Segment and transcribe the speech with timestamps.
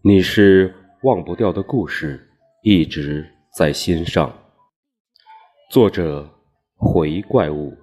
[0.00, 0.72] 你是
[1.02, 2.30] 忘不掉的故事，
[2.62, 4.32] 一直在心上。
[5.72, 6.24] 作者：
[6.76, 7.76] 回怪物。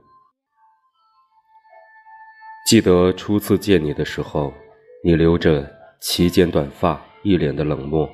[2.65, 4.54] 记得初次见你的时候，
[5.04, 8.10] 你留着齐肩短发，一脸的冷漠。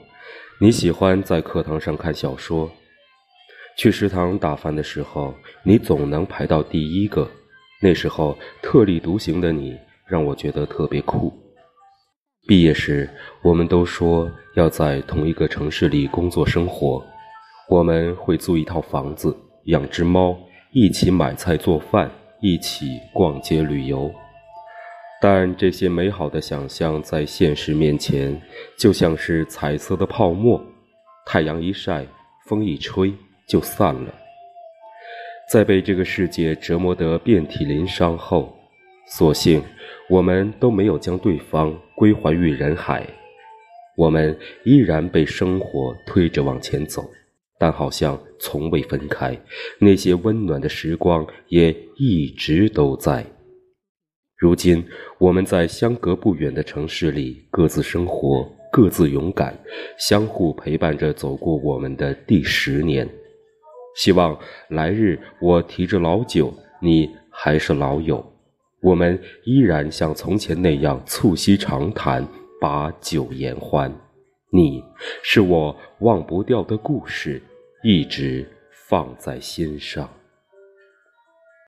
[0.60, 2.72] 你喜欢在课堂上看小说，
[3.78, 5.32] 去食堂打饭的时候，
[5.64, 7.30] 你总能排到第一个。
[7.80, 9.78] 那时候特立独行的你，
[10.08, 11.32] 让我觉得特别酷。
[12.52, 13.10] 毕业时，
[13.42, 17.02] 我们都说要在同一个城市里工作生活，
[17.70, 19.34] 我们会租一套房子，
[19.68, 20.38] 养只猫，
[20.74, 22.12] 一起买菜做饭，
[22.42, 24.14] 一起逛街旅游。
[25.22, 28.38] 但这些美好的想象在现实面前，
[28.78, 30.62] 就像是彩色的泡沫，
[31.26, 32.06] 太阳一晒，
[32.48, 33.14] 风一吹
[33.48, 34.14] 就散了。
[35.50, 38.54] 在被这个世界折磨得遍体鳞伤后，
[39.08, 39.64] 索性
[40.12, 43.08] 我们都没有将对方归还于人海，
[43.96, 47.10] 我们依然被生活推着往前走，
[47.58, 49.40] 但好像从未分开，
[49.80, 53.26] 那些温暖的时光也一直都在。
[54.36, 54.84] 如今，
[55.18, 59.58] 我们在相隔不远的城市里各自生活，各自勇敢，
[59.98, 63.08] 相互陪伴着走过我们的第十年。
[63.96, 64.38] 希望
[64.68, 68.31] 来日我提着老酒，你还是老友，
[68.82, 72.28] 我们依然像从前那样促膝长谈，
[72.60, 73.94] 把酒言欢。
[74.52, 74.84] 你
[75.24, 77.42] 是我忘不掉的故事，
[77.84, 78.46] 一直
[78.90, 80.10] 放在心上。